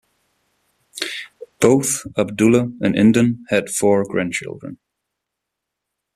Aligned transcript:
Both 1.59 2.07
Abdullah 2.17 2.71
and 2.81 2.95
Endon 2.95 3.41
had 3.49 3.69
four 3.69 4.03
grandchildren. 4.03 4.79